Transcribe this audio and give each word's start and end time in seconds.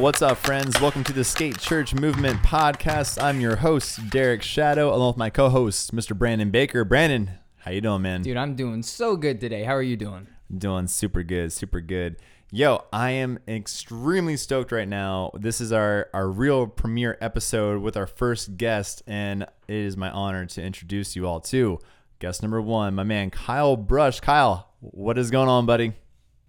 what's 0.00 0.22
up, 0.22 0.38
friends? 0.38 0.80
Welcome 0.80 1.04
to 1.04 1.12
the 1.12 1.22
Skate 1.22 1.58
Church 1.58 1.94
Movement 1.94 2.40
Podcast. 2.40 3.22
I'm 3.22 3.38
your 3.38 3.56
host, 3.56 4.08
Derek 4.08 4.40
Shadow, 4.40 4.94
along 4.94 5.08
with 5.08 5.16
my 5.18 5.28
co-host, 5.28 5.94
Mr. 5.94 6.16
Brandon 6.16 6.50
Baker. 6.50 6.86
Brandon, 6.86 7.32
how 7.58 7.70
you 7.70 7.82
doing, 7.82 8.00
man? 8.00 8.22
Dude, 8.22 8.38
I'm 8.38 8.56
doing 8.56 8.82
so 8.82 9.14
good 9.14 9.42
today. 9.42 9.62
How 9.62 9.76
are 9.76 9.82
you 9.82 9.98
doing? 9.98 10.26
Doing 10.56 10.86
super 10.86 11.22
good, 11.22 11.52
super 11.52 11.82
good. 11.82 12.16
Yo, 12.50 12.82
I 12.94 13.10
am 13.10 13.40
extremely 13.46 14.38
stoked 14.38 14.72
right 14.72 14.88
now. 14.88 15.32
This 15.34 15.60
is 15.60 15.70
our 15.70 16.08
our 16.14 16.30
real 16.30 16.66
premiere 16.66 17.18
episode 17.20 17.82
with 17.82 17.94
our 17.94 18.06
first 18.06 18.56
guest, 18.56 19.02
and 19.06 19.42
it 19.42 19.50
is 19.68 19.98
my 19.98 20.08
honor 20.08 20.46
to 20.46 20.62
introduce 20.62 21.14
you 21.14 21.26
all 21.26 21.40
to 21.40 21.78
guest 22.20 22.40
number 22.40 22.62
one, 22.62 22.94
my 22.94 23.04
man 23.04 23.28
Kyle 23.28 23.76
Brush. 23.76 24.20
Kyle, 24.20 24.72
what 24.80 25.18
is 25.18 25.30
going 25.30 25.50
on, 25.50 25.66
buddy? 25.66 25.92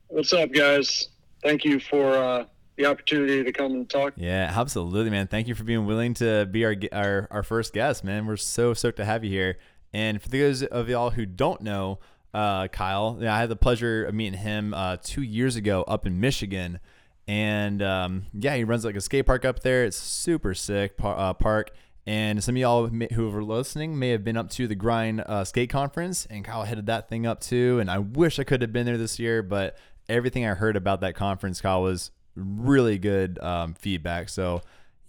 What's 0.08 0.32
up, 0.32 0.54
guys? 0.54 1.10
Thank 1.44 1.66
you 1.66 1.82
for 1.82 2.16
uh, 2.16 2.46
the 2.78 2.86
opportunity 2.86 3.44
to 3.44 3.52
come 3.52 3.72
and 3.74 3.90
talk. 3.90 4.14
Yeah, 4.16 4.52
absolutely, 4.56 5.10
man. 5.10 5.28
Thank 5.28 5.48
you 5.48 5.56
for 5.56 5.64
being 5.64 5.86
willing 5.86 6.14
to 6.16 6.46
be 6.46 6.66
our 6.66 6.76
our, 6.92 7.28
our 7.32 7.44
first 7.44 7.74
guest, 7.74 8.04
man. 8.04 8.26
We're 8.26 8.38
so 8.38 8.74
stoked 8.74 8.98
to 8.98 9.06
have 9.06 9.24
you 9.24 9.30
here. 9.30 9.58
And 9.94 10.22
for 10.22 10.30
those 10.30 10.64
of 10.64 10.90
y'all 10.90 11.10
who 11.10 11.26
don't 11.26 11.62
know, 11.62 12.00
uh, 12.34 12.68
Kyle. 12.68 13.20
I 13.22 13.40
had 13.40 13.50
the 13.50 13.56
pleasure 13.56 14.06
of 14.06 14.14
meeting 14.14 14.40
him 14.40 14.74
uh, 14.74 14.98
two 15.02 15.22
years 15.22 15.56
ago 15.56 15.84
up 15.88 16.06
in 16.06 16.20
Michigan, 16.20 16.80
and 17.28 17.82
um, 17.82 18.24
yeah, 18.34 18.56
he 18.56 18.64
runs 18.64 18.86
like 18.86 18.96
a 18.96 19.02
skate 19.02 19.26
park 19.26 19.46
up 19.46 19.62
there. 19.62 19.86
It's 19.86 19.98
super 19.98 20.54
sick 20.54 20.98
par- 20.98 21.18
uh, 21.18 21.34
park. 21.34 21.72
And 22.08 22.44
some 22.44 22.56
of 22.56 22.60
y'all 22.60 22.88
who 22.88 23.36
are 23.36 23.44
listening 23.44 23.98
may 24.00 24.10
have 24.10 24.24
been 24.24 24.36
up 24.36 24.50
to 24.52 24.68
the 24.68 24.74
Grind 24.74 25.22
uh, 25.22 25.44
Skate 25.44 25.70
Conference, 25.70 26.26
and 26.30 26.44
Kyle 26.44 26.64
headed 26.64 26.88
that 26.88 27.10
thing 27.10 27.28
up 27.28 27.42
too. 27.42 27.80
And 27.80 27.92
I 27.92 28.00
wish 28.00 28.40
I 28.40 28.44
could 28.44 28.64
have 28.64 28.74
been 28.74 28.88
there 28.88 28.98
this 28.98 29.20
year, 29.20 29.44
but 29.44 29.78
everything 30.10 30.46
I 30.46 30.56
heard 30.56 30.76
about 30.76 31.02
that 31.02 31.14
conference, 31.14 31.62
Kyle, 31.62 31.84
was 31.84 32.10
really 32.36 32.98
good 32.98 33.40
um, 33.40 33.74
feedback. 33.74 34.30
So 34.30 34.62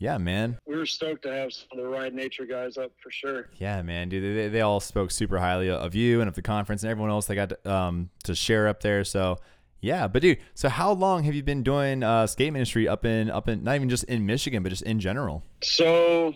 yeah, 0.03 0.19
man. 0.19 0.59
We 0.67 0.75
were 0.75 0.85
stoked 0.85 1.23
to 1.23 1.33
have 1.33 1.53
some 1.53 1.69
of 1.71 1.79
the 1.79 1.89
Ride 1.89 2.13
Nature 2.13 2.45
guys 2.45 2.77
up 2.77 2.91
for 3.01 3.13
sure. 3.13 3.49
Yeah, 3.59 3.83
man, 3.83 4.09
dude. 4.09 4.37
They, 4.37 4.49
they 4.49 4.61
all 4.61 4.81
spoke 4.81 5.13
super 5.13 5.39
highly 5.39 5.71
of 5.71 5.95
you 5.95 6.21
and 6.21 6.29
of 6.29 6.35
the 6.35 6.43
conference 6.43 6.83
and 6.83 6.91
everyone 6.91 7.11
else 7.11 7.27
they 7.27 7.37
got 7.37 7.51
to, 7.51 7.73
um, 7.73 8.11
to 8.25 8.35
share 8.35 8.67
up 8.67 8.83
there. 8.83 9.05
So, 9.05 9.39
yeah, 9.81 10.09
but 10.09 10.23
dude, 10.23 10.39
so 10.55 10.69
how 10.69 10.91
long 10.91 11.23
have 11.23 11.37
you 11.37 11.45
been 11.45 11.63
doing 11.63 12.03
uh, 12.03 12.27
skate 12.27 12.53
ministry 12.53 12.89
up 12.89 13.05
in 13.05 13.31
up 13.31 13.49
in 13.49 13.63
not 13.63 13.77
even 13.77 13.89
just 13.89 14.03
in 14.05 14.27
Michigan, 14.27 14.65
but 14.65 14.71
just 14.71 14.83
in 14.83 14.99
general? 14.99 15.45
So, 15.63 16.35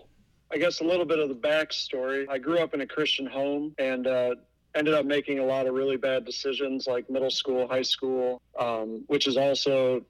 I 0.52 0.58
guess 0.58 0.80
a 0.80 0.84
little 0.84 1.04
bit 1.04 1.18
of 1.18 1.28
the 1.28 1.34
backstory. 1.34 2.24
I 2.30 2.38
grew 2.38 2.58
up 2.58 2.72
in 2.72 2.82
a 2.82 2.86
Christian 2.86 3.26
home 3.26 3.74
and 3.78 4.06
uh, 4.06 4.36
ended 4.76 4.94
up 4.94 5.06
making 5.06 5.40
a 5.40 5.44
lot 5.44 5.66
of 5.66 5.74
really 5.74 5.96
bad 5.96 6.24
decisions, 6.24 6.86
like 6.86 7.10
middle 7.10 7.30
school, 7.30 7.66
high 7.66 7.82
school, 7.82 8.40
um, 8.60 9.02
which 9.08 9.26
is 9.26 9.36
also 9.36 10.04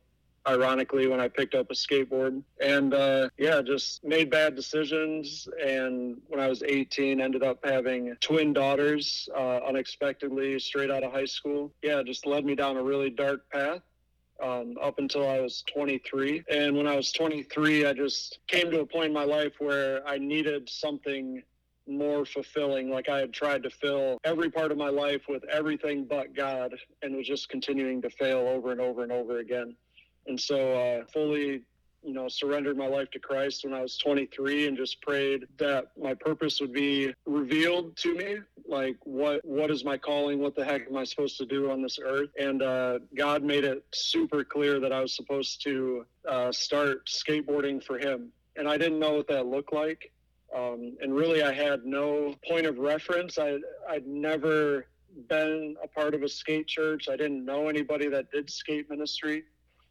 ironically 0.47 1.07
when 1.07 1.21
I 1.21 1.29
picked 1.29 1.55
up 1.55 1.71
a 1.71 1.75
skateboard. 1.75 2.43
And 2.61 2.95
uh, 2.95 3.29
yeah, 3.39 3.63
just 3.63 4.05
made 4.05 4.31
bad 4.31 4.55
decisions. 4.55 5.49
And 5.65 6.19
when 6.29 6.41
I 6.41 6.49
was 6.49 6.63
18, 6.63 7.21
ended 7.21 7.43
up 7.43 7.59
having 7.65 8.15
twin 8.21 8.53
daughters 8.53 9.29
uh, 9.37 9.59
unexpectedly 9.67 10.59
straight 10.59 10.91
out 10.91 11.03
of 11.03 11.13
high 11.13 11.25
school. 11.25 11.73
Yeah, 11.83 12.03
just 12.05 12.27
led 12.27 12.45
me 12.45 12.55
down 12.55 12.77
a 12.77 12.83
really 12.83 13.11
dark 13.11 13.51
path. 13.51 13.81
Um, 14.43 14.75
up 14.83 14.99
until 14.99 15.27
I 15.27 15.41
was 15.41 15.65
23. 15.73 16.45
And 16.51 16.77
when 16.77 16.87
I 16.87 16.95
was 16.95 17.11
23, 17.11 17.87
I 17.87 17.95
just 17.95 18.41
came 18.49 18.71
to 18.71 18.81
a 18.81 18.87
point 18.87 19.07
in 19.07 19.15
my 19.15 19.25
life 19.25 19.55
where 19.61 20.07
I 20.07 20.19
needed 20.19 20.69
something 20.69 21.43
more 21.89 22.27
fulfilling. 22.27 22.91
Like 22.91 23.09
I 23.09 23.19
had 23.19 23.33
tried 23.33 23.63
to 23.63 23.71
fill 23.71 24.19
every 24.25 24.51
part 24.51 24.73
of 24.73 24.79
my 24.79 24.89
life 24.91 25.23
with 25.27 25.45
everything 25.45 26.05
but 26.05 26.35
God 26.35 26.75
and 27.03 27.17
was 27.17 27.27
just 27.27 27.49
continuing 27.49 28.03
to 28.03 28.11
fail 28.11 28.41
over 28.41 28.73
and 28.73 28.81
over 28.81 29.03
and 29.03 29.13
over 29.13 29.39
again. 29.39 29.75
And 30.27 30.41
so 30.41 30.73
uh, 30.79 31.05
fully, 31.13 31.63
you 32.03 32.13
know, 32.13 32.29
surrendered 32.29 32.77
my 32.77 32.87
life 32.87 33.11
to 33.13 33.19
Christ 33.19 33.65
when 33.65 33.75
I 33.75 33.83
was 33.83 33.97
23 33.99 34.69
and 34.69 34.77
just 34.77 35.01
prayed 35.03 35.47
that 35.59 35.91
my 36.01 36.15
purpose 36.15 36.61
would 36.61 36.73
be 36.73 37.13
revealed 37.27 37.97
to 37.99 38.15
me. 38.15 38.37
Like 38.69 38.97
what 39.05 39.45
what 39.45 39.71
is 39.71 39.85
my 39.85 39.97
calling? 39.97 40.39
What 40.41 40.57
the 40.57 40.65
heck 40.65 40.89
am 40.89 40.97
I 40.97 41.05
supposed 41.05 41.39
to 41.39 41.47
do 41.47 41.71
on 41.71 41.83
this 41.83 41.99
earth? 42.03 42.31
And 42.39 42.63
uh, 42.63 42.99
God 43.17 43.43
made 43.43 43.65
it 43.65 43.85
super 43.93 44.45
clear 44.45 44.81
that 44.81 44.93
I 44.93 45.01
was 45.01 45.15
supposed 45.15 45.63
to 45.65 46.07
uh, 46.29 46.53
start 46.53 47.07
skateboarding 47.07 47.83
for 47.83 47.99
Him. 47.99 48.33
And 48.57 48.69
I 48.69 48.77
didn't 48.79 48.99
know 48.99 49.15
what 49.15 49.29
that 49.29 49.47
looked 49.47 49.73
like. 49.73 50.13
Um, 50.55 50.97
and 51.01 51.15
really, 51.15 51.43
I 51.43 51.53
had 51.53 51.85
no 51.85 52.35
point 52.47 52.67
of 52.67 52.79
reference. 52.79 53.39
I 53.39 53.59
I'd 53.89 54.07
never 54.07 54.87
been 55.29 55.77
a 55.83 55.89
part 55.89 56.15
of 56.15 56.23
a 56.23 56.29
skate 56.29 56.67
church. 56.67 57.09
I 57.09 57.17
didn't 57.17 57.45
know 57.45 57.69
anybody 57.69 58.09
that 58.09 58.31
did 58.31 58.51
skate 58.51 58.89
ministry. 58.91 59.45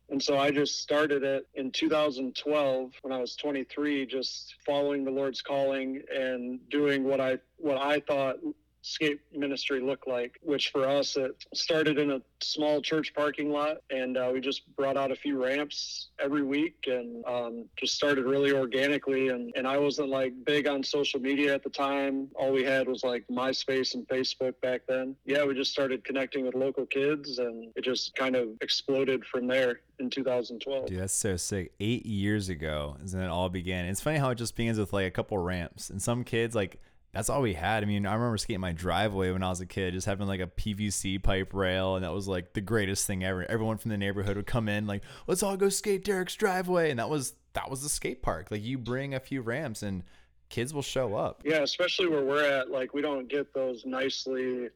And 0.10 0.22
so 0.22 0.38
I 0.38 0.52
just 0.52 0.82
started 0.82 1.24
it 1.24 1.48
in 1.56 1.72
2012 1.72 2.92
when 3.02 3.12
I 3.12 3.18
was 3.20 3.36
23, 3.36 4.06
just 4.06 4.56
following 4.66 5.04
the 5.04 5.12
Lord's 5.12 5.42
calling 5.42 6.02
and 6.14 6.60
doing 6.70 7.04
what 7.04 7.20
I 7.20 7.40
what 7.58 7.78
I 7.78 8.00
thought 8.02 8.38
skate 8.86 9.20
ministry 9.34 9.82
look 9.82 10.06
like, 10.06 10.40
which 10.44 10.70
for 10.70 10.88
us, 10.88 11.18
it 11.18 11.44
started 11.56 11.98
in 11.98 12.12
a 12.12 12.22
small 12.40 12.82
church 12.82 13.14
parking 13.16 13.50
lot. 13.50 13.78
And 13.90 14.16
uh, 14.16 14.30
we 14.32 14.40
just 14.40 14.64
brought 14.76 14.96
out 14.96 15.12
a 15.12 15.16
few 15.16 15.44
ramps 15.44 16.10
every 16.20 16.44
week 16.44 16.76
and 16.86 17.26
um, 17.26 17.66
just 17.78 17.96
started 17.96 18.26
really 18.26 18.52
organically. 18.52 19.30
And, 19.30 19.52
and 19.56 19.68
I 19.68 19.80
wasn't 19.80 20.10
like 20.10 20.34
big 20.46 20.68
on 20.68 20.84
social 20.84 21.20
media 21.20 21.54
at 21.56 21.64
the 21.64 21.70
time. 21.70 22.30
All 22.36 22.52
we 22.52 22.64
had 22.64 22.88
was 22.88 23.04
like 23.04 23.26
MySpace 23.28 23.96
and 23.96 24.08
Facebook 24.08 24.54
back 24.62 24.82
then. 24.88 25.16
Yeah, 25.26 25.46
we 25.46 25.56
just 25.56 25.72
started 25.72 26.04
connecting 26.04 26.46
with 26.46 26.54
local 26.54 26.86
kids 26.86 27.40
and 27.40 27.72
it 27.76 27.84
just 27.84 28.16
kind 28.16 28.36
of 28.36 28.50
exploded 28.62 29.26
from 29.26 29.48
there 29.48 29.80
in 29.98 30.12
2012. 30.12 30.86
Dude, 30.86 31.00
that's 31.00 31.14
so 31.14 31.38
sick. 31.38 31.74
Eight 31.80 32.06
years 32.06 32.50
ago 32.50 32.98
is 33.04 33.16
when 33.16 33.24
it 33.24 33.30
all 33.30 33.50
began. 33.50 33.86
It's 33.86 34.02
funny 34.02 34.20
how 34.20 34.30
it 34.30 34.36
just 34.36 34.56
begins 34.56 34.78
with 34.78 34.94
like 34.94 35.08
a 35.08 35.12
couple 35.12 35.40
ramps 35.40 35.90
and 35.90 36.00
some 36.00 36.24
kids 36.24 36.54
like 36.54 36.80
that's 37.16 37.30
all 37.30 37.42
we 37.42 37.54
had. 37.54 37.82
I 37.82 37.86
mean, 37.86 38.06
I 38.06 38.14
remember 38.14 38.38
skating 38.38 38.60
my 38.60 38.74
driveway 38.74 39.32
when 39.32 39.42
I 39.42 39.48
was 39.50 39.62
a 39.62 39.66
kid, 39.66 39.94
just 39.94 40.06
having 40.06 40.28
like 40.28 40.42
a 40.42 40.48
PVC 40.48 41.24
pipe 41.24 41.54
rail, 41.54 41.96
and 41.96 42.04
that 42.04 42.12
was 42.12 42.28
like 42.28 42.52
the 42.52 42.60
greatest 42.60 43.08
thing 43.08 43.24
ever. 43.24 43.46
Everyone 43.50 43.78
from 43.78 43.92
the 43.92 43.98
neighborhood 43.98 44.36
would 44.36 44.46
come 44.46 44.68
in, 44.68 44.86
like, 44.86 45.02
let's 45.26 45.42
all 45.42 45.56
go 45.56 45.70
skate 45.70 46.04
Derek's 46.04 46.36
driveway, 46.36 46.90
and 46.90 47.00
that 47.00 47.10
was 47.10 47.34
that 47.54 47.72
was 47.72 47.82
the 47.82 47.88
skate 47.88 48.22
park. 48.22 48.52
Like, 48.52 48.62
you 48.62 48.78
bring 48.78 49.14
a 49.14 49.22
few 49.22 49.42
ramps, 49.42 49.82
and 49.82 50.04
kids 50.50 50.74
will 50.74 50.82
show 50.82 51.16
up. 51.16 51.42
Yeah, 51.46 51.62
especially 51.62 52.08
where 52.08 52.22
we're 52.22 52.44
at. 52.44 52.70
Like, 52.70 52.94
we 52.94 53.02
don't 53.02 53.30
get 53.30 53.54
those 53.54 53.86
nicely, 53.86 54.68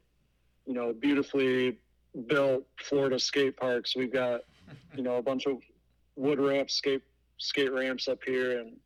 you 0.65 0.73
know, 0.73 0.93
beautifully 0.93 1.77
built 2.27 2.63
Florida 2.77 3.19
skate 3.19 3.57
parks. 3.57 3.97
We've 3.97 4.13
got, 4.13 4.41
you 4.95 5.03
know, 5.03 5.17
a 5.17 5.21
bunch 5.21 5.45
of 5.45 5.57
wood 6.15 6.39
ramps, 6.39 6.75
skate 6.75 7.03
skate 7.37 7.73
ramps 7.73 8.07
up 8.07 8.23
here, 8.25 8.61
and 8.61 8.77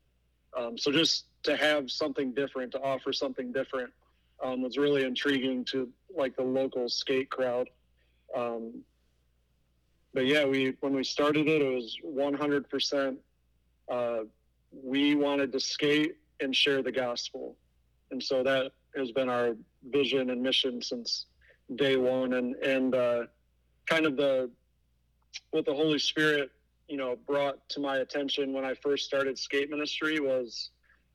um, 0.57 0.75
so 0.75 0.91
just 0.91 1.25
to 1.43 1.57
have 1.57 1.91
something 1.91 2.33
different, 2.33 2.71
to 2.71 2.81
offer 2.81 3.13
something 3.13 3.51
different, 3.51 3.91
um, 4.41 4.61
was 4.61 4.77
really 4.77 5.03
intriguing 5.03 5.63
to 5.65 5.89
like 6.15 6.35
the 6.35 6.43
local 6.43 6.89
skate 6.89 7.29
crowd. 7.29 7.69
Um, 8.35 8.83
but 10.13 10.25
yeah, 10.25 10.45
we 10.45 10.75
when 10.81 10.93
we 10.93 11.03
started 11.03 11.47
it, 11.47 11.61
it 11.61 11.73
was 11.73 11.97
100. 12.03 12.63
Uh, 12.63 12.67
percent 12.67 13.19
We 14.83 15.15
wanted 15.15 15.51
to 15.53 15.59
skate 15.59 16.17
and 16.39 16.55
share 16.55 16.81
the 16.81 16.91
gospel, 16.91 17.55
and 18.11 18.21
so 18.21 18.43
that 18.43 18.71
has 18.95 19.11
been 19.11 19.29
our 19.29 19.55
vision 19.89 20.29
and 20.29 20.41
mission 20.41 20.81
since 20.81 21.25
day 21.75 21.95
one. 21.95 22.33
And 22.33 22.55
and 22.55 22.95
uh, 22.95 23.23
kind 23.87 24.05
of 24.05 24.17
the 24.17 24.49
what 25.51 25.65
the 25.65 25.73
Holy 25.73 25.99
Spirit, 25.99 26.51
you 26.87 26.97
know, 26.97 27.17
brought 27.27 27.67
to 27.69 27.79
my 27.79 27.97
attention 27.97 28.53
when 28.53 28.65
I 28.65 28.73
first 28.75 29.05
started 29.05 29.37
skate 29.37 29.69
ministry 29.69 30.19
was 30.19 30.69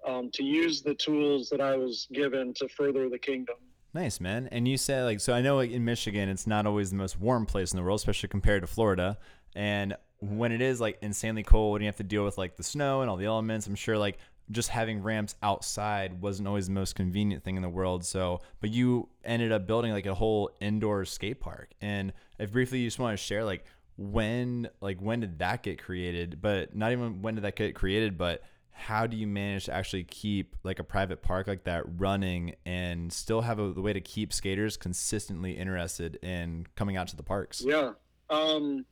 um, 0.07 0.31
to 0.33 0.43
use 0.43 0.83
the 0.83 0.95
tools 0.95 1.49
that 1.51 1.61
I 1.61 1.77
was 1.77 2.07
given 2.13 2.55
to 2.55 2.69
further 2.69 3.09
the 3.09 3.19
kingdom. 3.19 3.57
Nice, 3.95 4.21
man. 4.21 4.49
And 4.53 4.69
you 4.69 4.77
said 4.77 5.05
like 5.05 5.21
so. 5.21 5.33
I 5.33 5.41
know 5.41 5.57
like 5.57 5.71
in 5.71 5.85
Michigan, 5.85 6.29
it's 6.29 6.47
not 6.47 6.67
always 6.67 6.91
the 6.91 6.97
most 6.97 7.19
warm 7.19 7.47
place 7.47 7.73
in 7.73 7.77
the 7.77 7.83
world, 7.83 7.99
especially 7.99 8.29
compared 8.29 8.63
to 8.63 8.67
Florida. 8.67 9.19
And 9.55 9.97
when 10.21 10.53
it 10.53 10.61
is 10.61 10.81
like 10.81 10.99
insanely 11.01 11.43
cold 11.43 11.77
and 11.77 11.85
you 11.85 11.89
have 11.89 11.97
to 11.97 12.03
deal 12.03 12.25
with 12.25 12.37
like 12.37 12.57
the 12.57 12.63
snow 12.63 13.01
and 13.01 13.11
all 13.11 13.17
the 13.17 13.25
elements, 13.25 13.67
I'm 13.67 13.75
sure 13.75 13.97
like 13.97 14.19
just 14.51 14.69
having 14.69 15.03
ramps 15.03 15.35
outside 15.43 16.21
wasn't 16.21 16.49
always 16.49 16.67
the 16.67 16.73
most 16.73 16.95
convenient 16.95 17.45
thing 17.45 17.57
in 17.57 17.63
the 17.63 17.69
world. 17.69 18.05
So, 18.05 18.41
but 18.61 18.71
you 18.71 19.09
ended 19.25 19.53
up 19.53 19.67
building 19.67 19.93
like 19.93 20.07
a 20.07 20.15
whole 20.15 20.51
indoor 20.61 21.05
skate 21.05 21.41
park. 21.41 21.71
And 21.81 22.13
if 22.39 22.53
briefly 22.53 22.81
you 22.81 22.87
just 22.87 22.99
want 22.99 23.19
to 23.19 23.23
share 23.23 23.45
like 23.45 23.65
when 23.97 24.69
like 24.81 25.01
when 25.01 25.21
did 25.21 25.39
that 25.41 25.63
get 25.63 25.83
created? 25.83 26.41
But 26.41 26.75
not 26.75 26.93
even 26.93 27.23
when 27.23 27.35
did 27.35 27.45
that 27.45 27.57
get 27.57 27.75
created, 27.75 28.17
but 28.17 28.43
how 28.79 29.07
do 29.07 29.17
you 29.17 29.27
manage 29.27 29.65
to 29.65 29.75
actually 29.75 30.05
keep 30.05 30.55
like 30.63 30.79
a 30.79 30.85
private 30.85 31.21
park 31.21 31.49
like 31.49 31.65
that 31.65 31.83
running 31.99 32.55
and 32.65 33.13
still 33.13 33.41
have 33.41 33.59
a 33.59 33.73
the 33.73 33.81
way 33.81 33.93
to 33.93 34.01
keep 34.01 34.33
skaters 34.33 34.77
consistently 34.77 35.59
interested 35.59 36.17
in 36.23 36.65
coming 36.77 36.97
out 36.97 37.09
to 37.09 37.17
the 37.17 37.23
parks? 37.23 37.63
Yeah. 37.67 37.93
Um, 38.31 38.87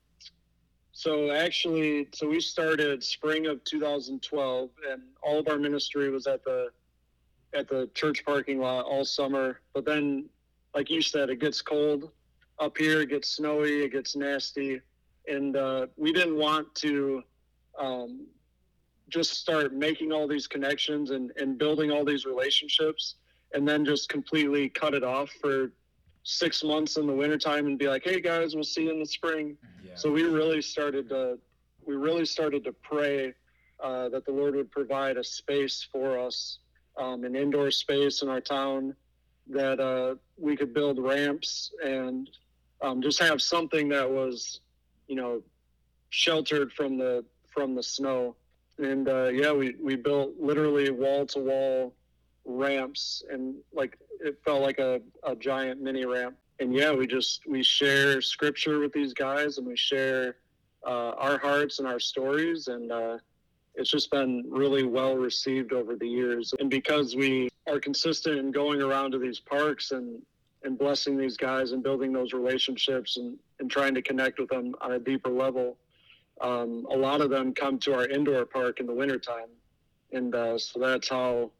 so 0.90 1.30
actually, 1.30 2.08
so 2.12 2.28
we 2.28 2.40
started 2.40 3.04
spring 3.04 3.46
of 3.46 3.62
2012, 3.62 4.70
and 4.90 5.02
all 5.22 5.38
of 5.38 5.46
our 5.46 5.58
ministry 5.58 6.10
was 6.10 6.26
at 6.26 6.44
the 6.44 6.70
at 7.54 7.68
the 7.68 7.88
church 7.94 8.24
parking 8.24 8.58
lot 8.58 8.86
all 8.86 9.04
summer. 9.04 9.60
But 9.72 9.84
then, 9.84 10.28
like 10.74 10.90
you 10.90 11.00
said, 11.00 11.30
it 11.30 11.38
gets 11.38 11.62
cold 11.62 12.10
up 12.58 12.76
here. 12.76 13.02
It 13.02 13.10
gets 13.10 13.28
snowy. 13.28 13.84
It 13.84 13.92
gets 13.92 14.16
nasty, 14.16 14.80
and 15.28 15.56
uh, 15.56 15.86
we 15.96 16.12
didn't 16.12 16.36
want 16.36 16.74
to 16.76 17.22
um, 17.78 18.26
just 19.08 19.34
start 19.34 19.72
making 19.72 20.12
all 20.12 20.26
these 20.26 20.46
connections 20.46 21.10
and, 21.10 21.32
and 21.36 21.58
building 21.58 21.90
all 21.90 22.04
these 22.04 22.24
relationships 22.24 23.16
and 23.54 23.66
then 23.66 23.84
just 23.84 24.08
completely 24.08 24.68
cut 24.68 24.94
it 24.94 25.04
off 25.04 25.30
for 25.40 25.70
six 26.24 26.64
months 26.64 26.96
in 26.96 27.06
the 27.06 27.12
wintertime 27.12 27.66
and 27.66 27.78
be 27.78 27.88
like, 27.88 28.02
hey 28.04 28.20
guys, 28.20 28.54
we'll 28.54 28.64
see 28.64 28.84
you 28.84 28.90
in 28.90 28.98
the 28.98 29.06
spring. 29.06 29.56
Yeah. 29.84 29.92
So 29.94 30.10
we 30.10 30.24
really 30.24 30.60
started 30.60 31.08
to 31.10 31.38
we 31.86 31.94
really 31.94 32.24
started 32.24 32.64
to 32.64 32.72
pray 32.72 33.32
uh, 33.78 34.08
that 34.08 34.24
the 34.26 34.32
Lord 34.32 34.56
would 34.56 34.72
provide 34.72 35.16
a 35.16 35.22
space 35.22 35.86
for 35.92 36.18
us, 36.18 36.58
um, 36.96 37.22
an 37.22 37.36
indoor 37.36 37.70
space 37.70 38.22
in 38.22 38.28
our 38.28 38.40
town 38.40 38.96
that 39.48 39.78
uh, 39.78 40.16
we 40.36 40.56
could 40.56 40.74
build 40.74 40.98
ramps 40.98 41.70
and 41.84 42.28
um, 42.82 43.00
just 43.00 43.20
have 43.20 43.40
something 43.40 43.88
that 43.90 44.10
was, 44.10 44.60
you 45.06 45.14
know, 45.14 45.42
sheltered 46.10 46.72
from 46.72 46.98
the 46.98 47.24
from 47.46 47.74
the 47.74 47.82
snow. 47.82 48.34
And 48.78 49.08
uh, 49.08 49.28
yeah, 49.28 49.52
we, 49.52 49.76
we 49.80 49.96
built 49.96 50.34
literally 50.38 50.90
wall 50.90 51.26
to 51.26 51.38
wall 51.38 51.94
ramps 52.44 53.22
and 53.30 53.56
like 53.72 53.98
it 54.20 54.38
felt 54.44 54.62
like 54.62 54.78
a, 54.78 55.00
a 55.24 55.34
giant 55.36 55.80
mini 55.80 56.04
ramp. 56.04 56.36
And 56.60 56.72
yeah, 56.74 56.92
we 56.92 57.06
just 57.06 57.46
we 57.46 57.62
share 57.62 58.20
scripture 58.20 58.78
with 58.78 58.92
these 58.92 59.12
guys 59.12 59.58
and 59.58 59.66
we 59.66 59.76
share 59.76 60.36
uh, 60.86 61.10
our 61.18 61.38
hearts 61.38 61.78
and 61.78 61.88
our 61.88 62.00
stories 62.00 62.68
and 62.68 62.92
uh, 62.92 63.18
it's 63.74 63.90
just 63.90 64.10
been 64.10 64.44
really 64.48 64.84
well 64.84 65.16
received 65.16 65.72
over 65.72 65.96
the 65.96 66.08
years. 66.08 66.54
And 66.58 66.70
because 66.70 67.14
we 67.14 67.50
are 67.66 67.78
consistent 67.78 68.38
in 68.38 68.50
going 68.50 68.80
around 68.80 69.12
to 69.12 69.18
these 69.18 69.40
parks 69.40 69.90
and 69.90 70.22
and 70.62 70.78
blessing 70.78 71.16
these 71.16 71.36
guys 71.36 71.72
and 71.72 71.82
building 71.82 72.12
those 72.12 72.32
relationships 72.32 73.18
and, 73.18 73.38
and 73.60 73.70
trying 73.70 73.94
to 73.94 74.02
connect 74.02 74.40
with 74.40 74.48
them 74.48 74.74
on 74.80 74.92
a 74.92 74.98
deeper 74.98 75.30
level, 75.30 75.76
um, 76.40 76.86
a 76.90 76.96
lot 76.96 77.20
of 77.20 77.30
them 77.30 77.52
come 77.54 77.78
to 77.80 77.94
our 77.94 78.06
indoor 78.06 78.44
park 78.44 78.80
in 78.80 78.86
the 78.86 78.94
wintertime. 78.94 79.48
And 80.12 80.34
uh, 80.34 80.58
so 80.58 80.78
that's 80.78 81.08
how 81.08 81.50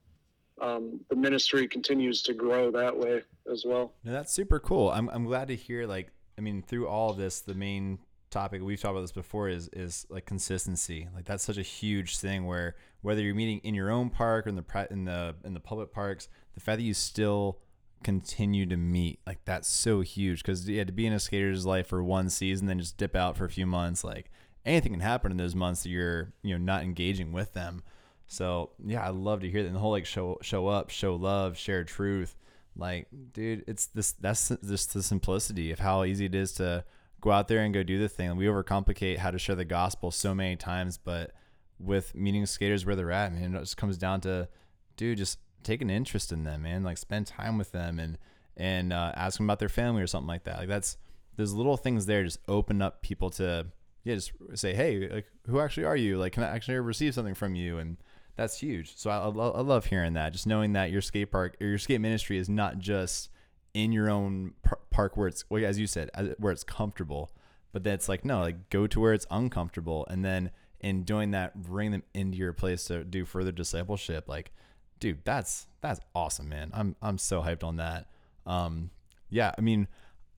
um, 0.61 1.01
the 1.09 1.17
ministry 1.17 1.67
continues 1.67 2.23
to 2.23 2.35
grow 2.35 2.71
that 2.71 2.97
way 2.97 3.23
as 3.51 3.65
well. 3.67 3.93
No, 4.05 4.13
that's 4.13 4.33
super 4.33 4.59
cool. 4.59 4.91
I'm, 4.91 5.09
I'm 5.11 5.25
glad 5.25 5.49
to 5.49 5.57
hear, 5.57 5.87
like, 5.87 6.11
I 6.39 6.41
mean, 6.41 6.63
through 6.63 6.89
all 6.89 7.11
of 7.11 7.17
this, 7.17 7.41
the 7.41 7.55
main 7.55 7.99
topic 8.31 8.61
we've 8.61 8.81
talked 8.81 8.93
about 8.93 9.01
this 9.03 9.13
before 9.13 9.49
is 9.49 9.69
is 9.73 10.07
like 10.11 10.27
consistency. 10.27 11.09
Like 11.15 11.25
that's 11.25 11.45
such 11.45 11.57
a 11.59 11.63
huge 11.63 12.19
thing 12.19 12.45
where 12.45 12.75
whether 13.01 13.23
you're 13.23 13.35
meeting 13.35 13.61
in 13.63 13.75
your 13.75 13.91
own 13.91 14.11
park 14.11 14.47
or 14.47 14.51
in 14.51 14.57
the 14.57 14.87
in 14.91 15.05
the 15.05 15.35
in 15.45 15.55
the 15.55 15.61
public 15.61 15.93
parks, 15.93 16.29
the 16.55 16.61
fact 16.61 16.79
that 16.79 16.85
you 16.85 16.95
still 16.95 17.61
continue 18.03 18.67
to 18.67 18.77
meet 18.77 19.19
like 19.27 19.39
that's 19.47 19.67
so 19.67 20.01
huge 20.01 20.43
because 20.43 20.69
yeah 20.69 20.85
to 20.85 20.93
be 20.93 21.07
in 21.07 21.15
a 21.15 21.19
skater's 21.19 21.65
life 21.65 21.87
for 21.87 22.05
one 22.05 22.29
season 22.29 22.67
then 22.67 22.79
just 22.79 22.97
dip 22.99 23.17
out 23.17 23.37
for 23.37 23.47
a 23.47 23.51
few 23.51 23.67
months 23.67 24.05
like 24.05 24.31
anything 24.67 24.93
can 24.93 25.01
happen 25.01 25.31
in 25.31 25.39
those 25.39 25.55
months 25.55 25.83
that 25.83 25.91
you're 25.91 26.33
you 26.43 26.57
know 26.57 26.65
not 26.65 26.83
engaging 26.83 27.33
with 27.33 27.53
them 27.55 27.83
so 28.27 28.71
yeah 28.85 29.05
i 29.05 29.09
love 29.09 29.41
to 29.41 29.49
hear 29.49 29.63
that 29.63 29.69
and 29.69 29.77
the 29.77 29.81
whole 29.81 29.93
like 29.93 30.07
show 30.07 30.39
show 30.43 30.67
up 30.67 30.91
show 30.91 31.15
love 31.15 31.57
share 31.57 31.85
truth 31.85 32.37
like 32.77 33.07
dude 33.33 33.65
it's 33.67 33.87
this 33.87 34.13
that's 34.13 34.53
just 34.67 34.93
the 34.93 35.03
simplicity 35.03 35.71
of 35.71 35.79
how 35.79 36.05
easy 36.05 36.27
it 36.27 36.35
is 36.35 36.53
to 36.53 36.85
go 37.21 37.31
out 37.31 37.49
there 37.49 37.61
and 37.61 37.73
go 37.73 37.83
do 37.83 37.99
the 37.99 38.09
thing 38.09 38.37
we 38.37 38.47
overcomplicate 38.47 39.19
how 39.19 39.31
to 39.31 39.39
share 39.39 39.57
the 39.57 39.65
gospel 39.65 40.11
so 40.11 40.35
many 40.35 40.57
times 40.57 40.99
but 40.99 41.33
with 41.79 42.15
meeting 42.15 42.45
skaters 42.45 42.85
where 42.85 42.97
they're 42.97 43.13
at 43.13 43.33
man 43.33 43.55
it 43.55 43.61
just 43.61 43.77
comes 43.77 43.97
down 43.97 44.21
to 44.21 44.49
dude 44.97 45.17
just 45.17 45.39
take 45.67 45.83
an 45.83 45.91
interest 45.91 46.33
in 46.33 46.45
them, 46.45 46.63
man. 46.63 46.83
Like 46.83 46.97
spend 46.97 47.27
time 47.27 47.59
with 47.59 47.73
them 47.73 47.99
and 47.99 48.17
and 48.57 48.93
uh, 48.93 49.13
ask 49.15 49.37
them 49.37 49.47
about 49.47 49.59
their 49.59 49.69
family 49.69 50.01
or 50.01 50.07
something 50.07 50.29
like 50.29 50.45
that. 50.45 50.59
Like 50.59 50.69
that's 50.69 50.97
there's 51.37 51.53
little 51.53 51.77
things 51.77 52.07
there 52.07 52.25
just 52.25 52.39
open 52.49 52.81
up 52.81 53.03
people 53.03 53.29
to 53.31 53.67
yeah 54.07 54.15
just 54.15 54.33
say 54.55 54.73
hey 54.73 55.09
like 55.09 55.27
who 55.47 55.61
actually 55.61 55.85
are 55.85 55.97
you 55.97 56.17
like 56.17 56.33
can 56.33 56.45
I 56.45 56.49
actually 56.49 56.79
receive 56.79 57.13
something 57.13 57.35
from 57.35 57.55
you 57.55 57.79
and 57.79 57.97
that's 58.37 58.61
huge. 58.61 58.97
So 58.97 59.11
I, 59.11 59.17
I, 59.17 59.29
I 59.29 59.61
love 59.63 59.87
hearing 59.87 60.13
that. 60.13 60.33
Just 60.33 60.47
knowing 60.47 60.75
that 60.75 60.91
your 60.91 61.01
skate 61.01 61.33
park 61.33 61.57
or 61.59 61.67
your 61.67 61.79
skate 61.79 62.03
ministry 62.03 62.37
is 62.37 62.49
not 62.49 62.79
just 62.79 63.31
in 63.73 63.93
your 63.93 64.11
own 64.11 64.53
park 64.91 65.17
where 65.17 65.27
it's 65.27 65.45
well, 65.51 65.65
as 65.65 65.79
you 65.79 65.87
said 65.87 66.11
where 66.39 66.53
it's 66.53 66.65
comfortable, 66.65 67.31
but 67.73 67.83
that's 67.83 68.09
like 68.09 68.25
no 68.25 68.41
like 68.41 68.71
go 68.71 68.87
to 68.87 69.01
where 69.01 69.15
it's 69.15 69.27
uncomfortable 69.31 70.07
and 70.11 70.25
then 70.25 70.51
in 70.81 71.03
doing 71.03 71.31
that 71.31 71.63
bring 71.63 71.91
them 71.91 72.03
into 72.15 72.37
your 72.37 72.53
place 72.53 72.85
to 72.85 73.03
do 73.05 73.25
further 73.25 73.51
discipleship 73.51 74.29
like 74.29 74.53
dude, 75.01 75.25
that's 75.25 75.67
that's 75.81 76.01
awesome, 76.15 76.49
man. 76.49 76.71
I'm 76.75 76.97
I'm 77.03 77.19
so 77.19 77.43
hyped 77.43 77.65
on 77.65 77.77
that. 77.77 78.07
Um, 78.45 78.91
yeah, 79.31 79.53
I 79.57 79.61
mean, 79.61 79.89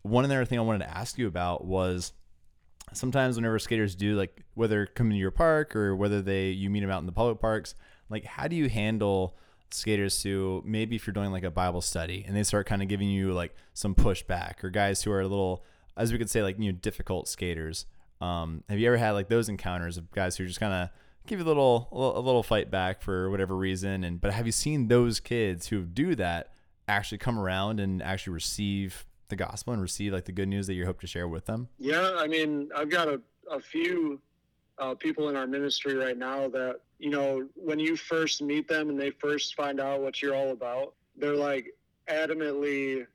one 0.03 0.25
other 0.25 0.45
thing 0.45 0.59
I 0.59 0.63
wanted 0.63 0.85
to 0.85 0.97
ask 0.97 1.19
you 1.19 1.27
about 1.27 1.65
was 1.65 2.13
sometimes 2.93 3.37
whenever 3.37 3.59
skaters 3.59 3.95
do 3.95 4.17
like 4.17 4.45
whether 4.55 4.87
come 4.87 5.11
to 5.11 5.17
your 5.17 5.31
park 5.31 5.75
or 5.77 5.95
whether 5.97 6.23
they 6.23 6.51
you 6.51 6.71
meet 6.71 6.81
them 6.81 6.91
out 6.91 7.01
in 7.01 7.07
the 7.07 7.13
public 7.13 7.41
parks, 7.41 7.75
like 8.09 8.25
how 8.25 8.49
do 8.49 8.57
you 8.57 8.69
handle 8.69 9.37
skaters 9.71 10.23
who 10.23 10.63
maybe 10.65 10.97
if 10.97 11.07
you're 11.07 11.15
doing 11.15 11.31
like 11.31 11.45
a 11.45 11.51
Bible 11.51 11.81
study 11.81 12.25
and 12.27 12.37
they 12.37 12.43
start 12.43 12.67
kind 12.67 12.83
of 12.83 12.89
giving 12.89 13.09
you 13.09 13.33
like 13.33 13.55
some 13.75 13.95
pushback 13.95 14.65
or 14.65 14.71
guys 14.71 15.03
who 15.03 15.13
are 15.13 15.21
a 15.21 15.29
little 15.29 15.65
as 15.97 16.13
we 16.13 16.19
could 16.19 16.31
say 16.31 16.43
like 16.43 16.59
you 16.59 16.73
know 16.73 16.79
difficult 16.81 17.29
skaters. 17.29 17.87
Um, 18.21 18.65
have 18.69 18.79
you 18.79 18.89
ever 18.89 18.97
had 18.97 19.13
like 19.13 19.29
those 19.29 19.49
encounters 19.49 19.97
of 19.97 20.11
guys 20.11 20.37
who 20.37 20.47
just 20.47 20.59
kind 20.59 20.75
of 20.75 20.91
give 21.29 21.39
you 21.39 21.45
a 21.45 21.47
little 21.47 21.89
a 21.93 22.21
little 22.21 22.43
fight 22.43 22.71
back 22.71 23.03
for 23.03 23.31
whatever 23.31 23.57
reason. 23.57 24.03
And 24.03 24.21
but 24.21 24.33
have 24.33 24.47
you 24.47 24.53
seen 24.53 24.89
those 24.89 25.21
kids 25.21 25.69
who 25.69 25.83
do 25.83 26.15
that 26.17 26.53
actually 26.89 27.19
come 27.19 27.39
around 27.39 27.79
and 27.79 28.03
actually 28.03 28.33
receive 28.33 29.05
the 29.29 29.37
gospel 29.37 29.73
and 29.73 29.83
receive 29.83 30.13
like 30.13 30.25
the 30.25 30.33
good 30.33 30.49
news 30.49 30.67
that 30.67 30.75
you 30.75 30.87
hope 30.87 31.01
to 31.01 31.07
share 31.07 31.29
with 31.29 31.47
them? 31.47 31.69
Yeah, 31.79 32.17
I 32.17 32.27
mean, 32.27 32.71
I've 32.75 32.91
got 32.91 33.09
a, 33.09 33.21
a 33.51 33.61
few 33.61 34.21
uh, 34.79 34.95
people 34.95 35.29
in 35.29 35.37
our 35.37 35.47
ministry 35.47 35.95
right 35.95 36.17
now 36.17 36.49
that 36.49 36.81
you 36.99 37.11
know 37.11 37.49
when 37.55 37.79
you 37.79 37.97
first 37.97 38.43
meet 38.43 38.69
them 38.69 38.91
and 38.91 39.01
they 39.01 39.11
first 39.11 39.55
find 39.55 39.81
out 39.81 40.01
what 40.01 40.23
you're 40.23 40.35
all 40.35 40.51
about, 40.51 40.95
they're 41.17 41.35
like 41.35 41.75
adamantly, 42.09 43.07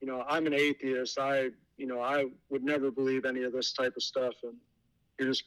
you 0.00 0.06
know, 0.06 0.24
I'm 0.28 0.46
an 0.46 0.54
atheist. 0.54 1.18
I 1.18 1.50
you 1.76 1.86
know 1.86 2.00
I 2.00 2.26
would 2.50 2.62
never 2.64 2.90
believe 2.90 3.24
any 3.24 3.42
of 3.42 3.52
this 3.52 3.72
type 3.72 3.96
of 3.96 4.02
stuff, 4.02 4.34
and 4.42 4.54
you're 5.18 5.28
just 5.28 5.44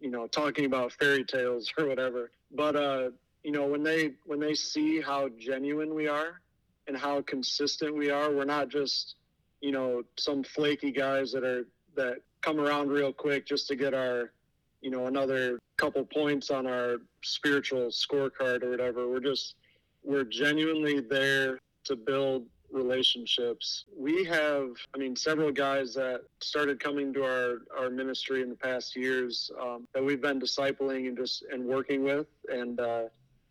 you 0.00 0.10
know 0.10 0.26
talking 0.26 0.66
about 0.66 0.92
fairy 0.92 1.24
tales 1.24 1.72
or 1.78 1.86
whatever 1.86 2.30
but 2.52 2.76
uh 2.76 3.10
you 3.42 3.50
know 3.50 3.66
when 3.66 3.82
they 3.82 4.12
when 4.26 4.38
they 4.38 4.54
see 4.54 5.00
how 5.00 5.28
genuine 5.38 5.94
we 5.94 6.08
are 6.08 6.40
and 6.86 6.96
how 6.96 7.22
consistent 7.22 7.96
we 7.96 8.10
are 8.10 8.30
we're 8.30 8.44
not 8.44 8.68
just 8.68 9.16
you 9.60 9.72
know 9.72 10.02
some 10.18 10.42
flaky 10.42 10.90
guys 10.90 11.32
that 11.32 11.44
are 11.44 11.66
that 11.96 12.18
come 12.42 12.60
around 12.60 12.88
real 12.88 13.12
quick 13.12 13.46
just 13.46 13.66
to 13.68 13.76
get 13.76 13.94
our 13.94 14.32
you 14.80 14.90
know 14.90 15.06
another 15.06 15.58
couple 15.76 16.04
points 16.04 16.50
on 16.50 16.66
our 16.66 16.98
spiritual 17.22 17.88
scorecard 17.88 18.62
or 18.62 18.70
whatever 18.70 19.08
we're 19.08 19.20
just 19.20 19.56
we're 20.02 20.24
genuinely 20.24 21.00
there 21.00 21.58
to 21.84 21.96
build 21.96 22.46
relationships. 22.74 23.84
We 23.96 24.24
have, 24.24 24.70
I 24.94 24.98
mean, 24.98 25.16
several 25.16 25.52
guys 25.52 25.94
that 25.94 26.22
started 26.40 26.80
coming 26.80 27.14
to 27.14 27.24
our, 27.24 27.58
our 27.78 27.88
ministry 27.88 28.42
in 28.42 28.50
the 28.50 28.56
past 28.56 28.96
years 28.96 29.50
um, 29.60 29.86
that 29.94 30.04
we've 30.04 30.20
been 30.20 30.40
discipling 30.40 31.08
and 31.08 31.16
just 31.16 31.44
and 31.50 31.64
working 31.64 32.02
with. 32.02 32.26
And 32.48 32.80
uh, 32.80 33.04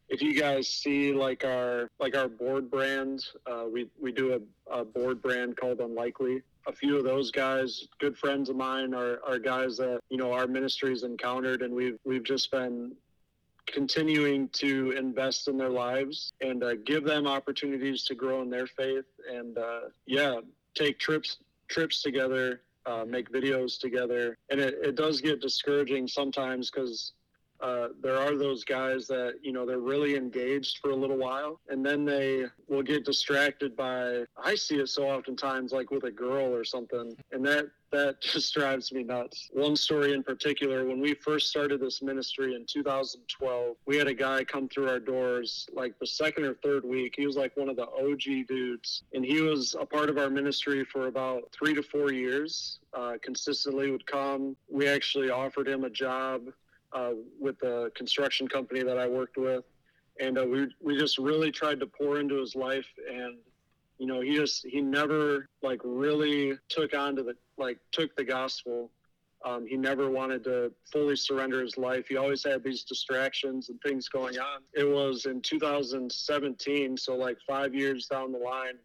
if 0.10 0.22
you 0.22 0.40
guys 0.40 0.68
see 0.68 1.14
like 1.14 1.44
our 1.46 1.90
like 2.00 2.16
our 2.16 2.28
board 2.28 2.70
brand, 2.70 3.26
uh, 3.46 3.66
we 3.72 3.90
we 4.00 4.12
do 4.12 4.34
a, 4.34 4.80
a 4.80 4.86
board 4.86 5.22
brand 5.22 5.58
called 5.58 5.80
Unlikely. 5.80 6.42
A 6.68 6.72
few 6.72 6.98
of 6.98 7.04
those 7.04 7.30
guys, 7.30 7.88
good 8.00 8.18
friends 8.18 8.48
of 8.50 8.56
mine, 8.56 8.94
are, 8.94 9.20
are 9.28 9.38
guys 9.38 9.76
that 9.78 10.00
you 10.10 10.18
know 10.18 10.32
our 10.34 10.48
ministry's 10.48 11.04
encountered, 11.04 11.62
and 11.62 11.74
we've 11.74 11.98
we've 12.06 12.24
just 12.24 12.52
been 12.52 12.94
continuing 13.66 14.50
to 14.50 14.92
invest 14.92 15.48
in 15.48 15.58
their 15.58 15.70
lives 15.70 16.34
and 16.42 16.64
uh, 16.64 16.76
give 16.86 17.04
them 17.04 17.26
opportunities 17.26 18.04
to 18.04 18.16
grow 18.16 18.42
in 18.42 18.50
their 18.50 18.68
faith 18.68 19.06
and 19.32 19.58
uh, 19.58 19.82
yeah 20.06 20.40
take 20.76 21.00
trips 21.00 21.38
trips 21.70 22.02
together 22.02 22.62
uh, 22.86 23.06
make 23.08 23.32
videos 23.32 23.80
together 23.80 24.38
and 24.50 24.60
it, 24.60 24.76
it 24.84 24.96
does 24.96 25.22
get 25.22 25.40
discouraging 25.40 26.08
sometimes 26.08 26.70
because 26.70 27.14
uh, 27.63 27.88
there 28.01 28.17
are 28.17 28.36
those 28.36 28.65
guys 28.65 29.08
that 29.08 29.36
you 29.41 29.53
know 29.53 29.65
they're 29.65 29.79
really 29.79 30.15
engaged 30.15 30.79
for 30.79 30.91
a 30.91 30.96
little 30.96 31.17
while 31.17 31.62
and 31.70 31.86
then 31.86 32.03
they 32.03 32.43
will 32.67 32.84
get 32.84 33.05
distracted 33.05 33.75
by 33.75 34.24
i 34.43 34.53
see 34.53 34.75
it 34.75 34.89
so 34.89 35.03
oftentimes 35.10 35.72
like 35.72 35.89
with 35.89 36.03
a 36.03 36.12
girl 36.12 36.53
or 36.53 36.65
something 36.65 37.15
and 37.32 37.46
that 37.46 37.67
that 37.93 38.20
just 38.22 38.53
drives 38.53 38.91
me 38.91 39.03
nuts. 39.03 39.50
One 39.53 39.75
story 39.75 40.13
in 40.13 40.24
particular 40.24 40.86
when 40.86 41.00
we 41.00 41.13
first 41.13 41.50
started 41.50 41.79
this 41.79 42.01
ministry 42.01 42.55
in 42.55 42.65
2012 42.65 43.75
we 43.86 43.98
had 43.98 44.08
a 44.08 44.13
guy 44.13 44.43
come 44.43 44.67
through 44.67 44.89
our 44.89 45.00
doors 45.00 45.67
like 45.74 45.98
the 46.00 46.08
second 46.08 46.43
or 46.43 46.55
third 46.55 46.84
week. 46.84 47.13
He 47.15 47.25
was 47.25 47.38
like 47.38 47.55
one 47.55 47.70
of 47.70 47.75
the 47.75 47.88
og 47.88 48.20
dudes 48.20 49.03
and 49.13 49.24
he 49.24 49.41
was 49.41 49.75
a 49.79 49.86
part 49.86 50.10
of 50.10 50.17
our 50.17 50.29
ministry 50.29 50.84
for 50.84 51.08
about 51.08 51.43
three 51.58 51.74
to 51.75 51.84
four 51.84 52.12
years 52.12 52.79
uh, 52.93 53.13
consistently 53.22 53.91
would 53.91 54.05
come. 54.05 54.58
We 54.70 54.88
actually 54.88 55.29
offered 55.29 55.67
him 55.67 55.84
a 55.84 55.89
job 55.89 56.50
uh, 56.94 57.14
with 57.40 57.60
the 57.60 57.92
construction 57.96 58.48
company 58.48 58.84
that 58.84 58.98
I 58.98 59.08
worked 59.08 59.38
with, 59.38 59.64
and 60.20 60.38
uh, 60.38 60.46
we 60.46 60.68
we 60.82 60.98
just 60.98 61.18
really 61.18 61.52
tried 61.52 61.80
to 61.80 61.88
pour 61.88 62.20
into 62.20 62.36
his 62.40 62.56
life, 62.56 62.88
and 63.10 63.38
you 63.98 64.08
know 64.08 64.22
he 64.22 64.36
just 64.36 64.66
he 64.66 64.82
never 64.82 65.50
like 65.62 65.82
really 65.84 66.58
took 66.70 66.96
on 66.96 67.16
to 67.16 67.24
the 67.24 67.36
like 67.58 67.78
took 67.92 68.16
the 68.16 68.24
gospel 68.24 68.92
Um, 69.46 69.68
he 69.68 69.76
never 69.76 70.10
wanted 70.10 70.44
to 70.46 70.72
fully 70.92 71.16
surrender 71.18 71.62
his 71.62 71.78
life. 71.78 72.08
He 72.08 72.16
always 72.16 72.44
had 72.44 72.64
these 72.64 72.84
distractions 72.84 73.70
and 73.70 73.80
things 73.82 74.08
going 74.08 74.40
on. 74.40 74.62
It 74.74 74.86
was 74.86 75.26
in 75.26 75.42
2017, 75.42 76.98
so 76.98 77.16
like 77.16 77.38
five 77.46 77.76
years 77.76 78.08
down 78.08 78.32
the 78.32 78.38
line. 78.40 78.78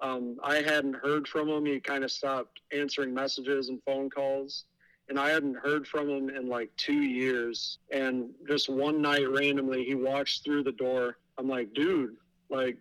Um, 0.00 0.36
I 0.42 0.56
hadn't 0.56 0.94
heard 0.94 1.28
from 1.28 1.48
him. 1.48 1.64
He 1.64 1.78
kind 1.78 2.02
of 2.02 2.10
stopped 2.10 2.60
answering 2.72 3.14
messages 3.14 3.68
and 3.68 3.80
phone 3.84 4.10
calls. 4.10 4.64
And 5.10 5.20
I 5.20 5.28
hadn't 5.28 5.56
heard 5.56 5.86
from 5.86 6.08
him 6.08 6.30
in 6.30 6.48
like 6.48 6.70
two 6.76 7.02
years. 7.02 7.78
And 7.92 8.30
just 8.48 8.70
one 8.70 9.02
night 9.02 9.28
randomly, 9.28 9.84
he 9.84 9.94
walks 9.94 10.38
through 10.38 10.62
the 10.62 10.72
door. 10.72 11.18
I'm 11.36 11.48
like, 11.48 11.74
dude, 11.74 12.16
like, 12.48 12.78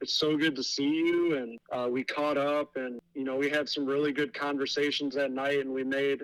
it's 0.00 0.14
so 0.14 0.36
good 0.36 0.56
to 0.56 0.64
see 0.64 0.88
you. 0.88 1.36
And 1.36 1.58
uh, 1.70 1.88
we 1.88 2.02
caught 2.02 2.38
up 2.38 2.76
and, 2.76 2.98
you 3.14 3.22
know, 3.22 3.36
we 3.36 3.48
had 3.48 3.68
some 3.68 3.86
really 3.86 4.12
good 4.12 4.34
conversations 4.34 5.14
that 5.14 5.30
night 5.30 5.60
and 5.60 5.70
we 5.70 5.84
made 5.84 6.22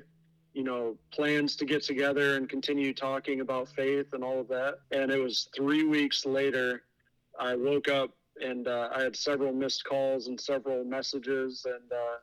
you 0.55 0.65
know, 0.65 0.97
plans 1.13 1.57
to 1.57 1.65
get 1.65 1.83
together 1.83 2.37
and 2.37 2.49
continue 2.49 2.93
talking 2.93 3.41
about 3.41 3.69
faith 3.69 4.13
and 4.13 4.23
all 4.23 4.41
of 4.41 4.49
that. 4.49 4.81
And 4.91 5.11
it 5.11 5.19
was 5.19 5.49
three 5.55 5.85
weeks 5.85 6.27
later, 6.27 6.83
I 7.39 7.57
woke 7.57 7.89
up 7.89 8.11
and 8.41 8.69
uh, 8.69 8.91
I 8.95 9.03
had 9.03 9.17
several 9.17 9.53
missed 9.53 9.85
calls 9.85 10.27
and 10.27 10.39
several 10.39 10.85
messages 10.85 11.65
and 11.65 11.93
uh, 11.93 12.17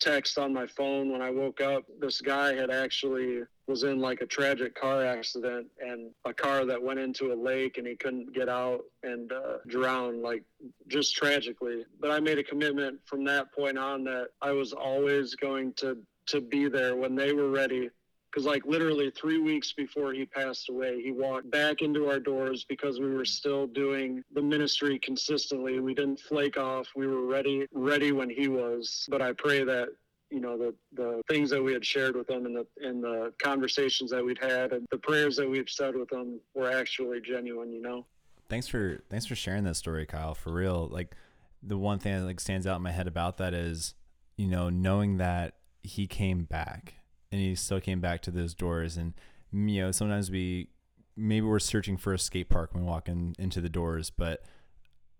texts 0.00 0.38
on 0.38 0.52
my 0.52 0.66
phone 0.66 1.10
when 1.10 1.22
I 1.22 1.30
woke 1.30 1.60
up. 1.60 1.84
This 2.00 2.20
guy 2.20 2.54
had 2.54 2.70
actually 2.70 3.42
was 3.66 3.82
in 3.82 3.98
like 3.98 4.22
a 4.22 4.26
tragic 4.26 4.74
car 4.74 5.04
accident 5.04 5.66
and 5.80 6.10
a 6.24 6.32
car 6.32 6.64
that 6.64 6.82
went 6.82 6.98
into 6.98 7.32
a 7.32 7.36
lake 7.36 7.76
and 7.76 7.86
he 7.86 7.96
couldn't 7.96 8.32
get 8.32 8.48
out 8.48 8.80
and 9.02 9.30
uh, 9.30 9.58
drowned 9.66 10.22
like 10.22 10.42
just 10.88 11.14
tragically. 11.14 11.84
But 12.00 12.10
I 12.10 12.20
made 12.20 12.38
a 12.38 12.44
commitment 12.44 13.00
from 13.04 13.24
that 13.24 13.52
point 13.52 13.76
on 13.76 14.04
that 14.04 14.28
I 14.40 14.52
was 14.52 14.72
always 14.72 15.34
going 15.34 15.74
to 15.74 15.98
to 16.26 16.40
be 16.42 16.68
there 16.68 16.94
when 16.94 17.14
they 17.14 17.32
were 17.32 17.50
ready 17.50 17.88
because 18.30 18.44
like 18.44 18.64
literally 18.66 19.10
three 19.10 19.38
weeks 19.38 19.72
before 19.72 20.12
he 20.12 20.24
passed 20.24 20.68
away 20.68 21.00
he 21.02 21.12
walked 21.12 21.50
back 21.50 21.82
into 21.82 22.08
our 22.08 22.20
doors 22.20 22.64
because 22.68 23.00
we 23.00 23.12
were 23.12 23.24
still 23.24 23.66
doing 23.66 24.22
the 24.32 24.42
ministry 24.42 24.98
consistently. 24.98 25.80
We 25.80 25.94
didn't 25.94 26.20
flake 26.20 26.56
off. 26.56 26.88
We 26.94 27.06
were 27.06 27.26
ready 27.26 27.66
ready 27.72 28.12
when 28.12 28.30
he 28.30 28.48
was. 28.48 29.06
But 29.08 29.22
i 29.22 29.32
pray 29.32 29.64
that 29.64 29.88
you 30.30 30.40
know 30.40 30.58
the 30.58 30.74
the 30.92 31.22
things 31.28 31.50
that 31.50 31.62
we 31.62 31.72
had 31.72 31.84
shared 31.84 32.14
with 32.14 32.28
him 32.28 32.46
and 32.46 32.56
the 32.56 32.66
and 32.86 33.02
the 33.02 33.32
conversations 33.38 34.10
that 34.10 34.24
we'd 34.24 34.38
had 34.38 34.72
and 34.72 34.86
the 34.90 34.98
prayers 34.98 35.36
that 35.36 35.48
we've 35.48 35.70
said 35.70 35.94
with 35.94 36.12
him 36.12 36.40
were 36.54 36.70
actually 36.70 37.20
genuine 37.20 37.72
you 37.72 37.80
know? 37.80 38.04
Thanks 38.48 38.68
for 38.68 39.02
thanks 39.10 39.26
for 39.26 39.34
sharing 39.34 39.64
that 39.64 39.76
story 39.76 40.06
kyle 40.06 40.34
for 40.34 40.52
real. 40.52 40.88
Like 40.90 41.14
the 41.62 41.78
one 41.78 41.98
thing 41.98 42.18
that 42.18 42.24
like 42.24 42.40
stands 42.40 42.66
out 42.66 42.76
in 42.76 42.82
my 42.82 42.92
head 42.92 43.06
about 43.06 43.38
that 43.38 43.54
is 43.54 43.94
you 44.36 44.46
know 44.46 44.68
knowing 44.68 45.18
that 45.18 45.54
he 45.82 46.06
came 46.06 46.44
back 46.44 46.94
and 47.30 47.40
he 47.40 47.54
still 47.54 47.80
came 47.80 48.00
back 48.00 48.22
to 48.22 48.30
those 48.30 48.54
doors. 48.54 48.96
And 48.96 49.14
you 49.52 49.80
know 49.80 49.92
sometimes 49.92 50.30
we 50.30 50.68
maybe 51.16 51.46
we're 51.46 51.58
searching 51.58 51.96
for 51.96 52.12
a 52.12 52.18
skate 52.18 52.48
park 52.48 52.74
when 52.74 52.84
we 52.84 52.88
walk 52.88 53.08
in, 53.08 53.34
into 53.38 53.60
the 53.60 53.68
doors 53.68 54.10
but 54.10 54.42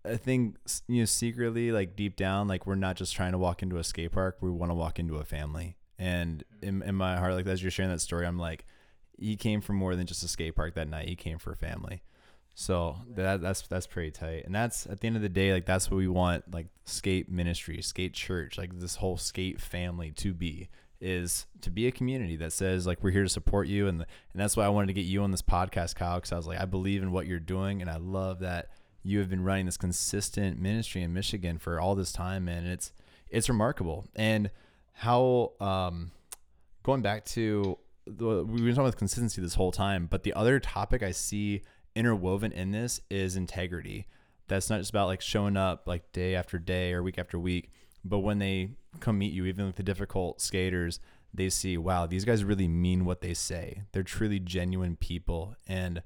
i 0.04 0.16
think 0.16 0.56
you 0.86 1.00
know 1.00 1.04
secretly 1.06 1.72
like 1.72 1.96
deep 1.96 2.14
down 2.14 2.46
like 2.46 2.66
we're 2.66 2.74
not 2.74 2.94
just 2.94 3.14
trying 3.14 3.32
to 3.32 3.38
walk 3.38 3.62
into 3.62 3.78
a 3.78 3.84
skate 3.84 4.12
park. 4.12 4.36
We 4.40 4.50
want 4.50 4.70
to 4.70 4.74
walk 4.74 4.98
into 4.98 5.16
a 5.16 5.24
family. 5.24 5.76
And 5.98 6.44
in, 6.62 6.82
in 6.82 6.94
my 6.94 7.16
heart 7.16 7.34
like 7.34 7.46
as 7.46 7.62
you're 7.62 7.70
sharing 7.70 7.90
that 7.90 8.00
story 8.00 8.26
i'm 8.26 8.38
like 8.38 8.64
he 9.18 9.36
came 9.36 9.60
for 9.60 9.72
more 9.72 9.96
than 9.96 10.06
just 10.06 10.22
a 10.22 10.28
skate 10.28 10.54
park 10.54 10.74
that 10.74 10.88
night. 10.88 11.08
He 11.08 11.16
came 11.16 11.38
for 11.38 11.52
a 11.52 11.56
family. 11.56 12.02
So 12.54 12.96
that 13.14 13.40
that's 13.40 13.62
that's 13.62 13.86
pretty 13.86 14.10
tight. 14.10 14.44
And 14.44 14.54
that's 14.54 14.86
at 14.86 15.00
the 15.00 15.06
end 15.06 15.16
of 15.16 15.22
the 15.22 15.28
day, 15.28 15.52
like 15.52 15.66
that's 15.66 15.90
what 15.90 15.96
we 15.96 16.08
want 16.08 16.52
like 16.52 16.68
skate 16.84 17.30
ministry, 17.30 17.80
skate 17.82 18.14
church, 18.14 18.58
like 18.58 18.78
this 18.78 18.96
whole 18.96 19.16
skate 19.16 19.60
family 19.60 20.10
to 20.12 20.32
be 20.32 20.68
is 21.00 21.46
to 21.60 21.70
be 21.70 21.86
a 21.86 21.92
community 21.92 22.36
that 22.36 22.52
says 22.52 22.86
like 22.86 23.02
we're 23.02 23.10
here 23.10 23.22
to 23.22 23.28
support 23.28 23.68
you. 23.68 23.86
And 23.88 24.00
the, 24.00 24.06
and 24.32 24.40
that's 24.40 24.56
why 24.56 24.64
I 24.64 24.68
wanted 24.68 24.88
to 24.88 24.92
get 24.92 25.04
you 25.04 25.22
on 25.22 25.30
this 25.30 25.42
podcast 25.42 25.94
Kyle 25.94 26.16
because 26.16 26.32
I 26.32 26.36
was 26.36 26.46
like 26.46 26.60
I 26.60 26.64
believe 26.64 27.02
in 27.02 27.12
what 27.12 27.26
you're 27.26 27.40
doing. 27.40 27.80
And 27.80 27.90
I 27.90 27.96
love 27.96 28.40
that 28.40 28.70
you 29.02 29.18
have 29.20 29.30
been 29.30 29.44
running 29.44 29.66
this 29.66 29.76
consistent 29.76 30.60
ministry 30.60 31.02
in 31.02 31.12
Michigan 31.12 31.58
for 31.58 31.80
all 31.80 31.94
this 31.94 32.12
time 32.12 32.48
and 32.48 32.66
it's 32.66 32.92
it's 33.30 33.48
remarkable. 33.48 34.06
And 34.16 34.50
how 34.92 35.52
um 35.60 36.10
going 36.82 37.02
back 37.02 37.24
to 37.26 37.78
the, 38.06 38.44
we've 38.44 38.64
been 38.64 38.74
talking 38.74 38.88
about 38.88 38.96
consistency 38.96 39.42
this 39.42 39.54
whole 39.54 39.70
time 39.70 40.06
but 40.06 40.22
the 40.22 40.32
other 40.32 40.58
topic 40.58 41.02
I 41.02 41.10
see 41.10 41.62
interwoven 41.94 42.52
in 42.52 42.70
this 42.70 43.00
is 43.10 43.36
integrity. 43.36 44.06
That's 44.46 44.70
not 44.70 44.78
just 44.78 44.90
about 44.90 45.08
like 45.08 45.20
showing 45.20 45.56
up 45.56 45.86
like 45.86 46.12
day 46.12 46.34
after 46.34 46.58
day 46.58 46.92
or 46.92 47.02
week 47.02 47.18
after 47.18 47.38
week, 47.38 47.70
but 48.08 48.20
when 48.20 48.38
they 48.38 48.70
come 49.00 49.18
meet 49.18 49.32
you, 49.32 49.46
even 49.46 49.66
with 49.66 49.76
the 49.76 49.82
difficult 49.82 50.40
skaters, 50.40 51.00
they 51.32 51.50
see, 51.50 51.76
wow, 51.76 52.06
these 52.06 52.24
guys 52.24 52.44
really 52.44 52.68
mean 52.68 53.04
what 53.04 53.20
they 53.20 53.34
say. 53.34 53.82
They're 53.92 54.02
truly 54.02 54.40
genuine 54.40 54.96
people, 54.96 55.54
and 55.66 56.02